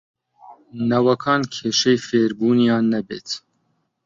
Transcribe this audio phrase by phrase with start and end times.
[0.89, 3.27] نەوەکان کێشەی فێربوونیان نەبێت